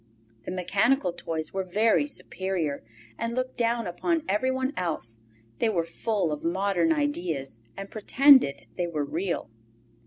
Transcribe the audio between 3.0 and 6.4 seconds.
and looked down upon every one else; they were full